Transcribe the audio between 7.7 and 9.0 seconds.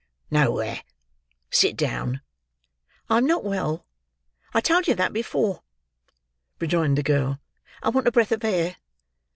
"I want a breath of air."